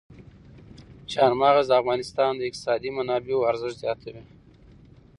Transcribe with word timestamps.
چار 1.11 1.31
مغز 1.41 1.65
د 1.69 1.73
افغانستان 1.81 2.31
د 2.35 2.41
اقتصادي 2.49 2.89
منابعو 2.97 3.47
ارزښت 3.49 3.77
زیاتوي. 3.83 4.23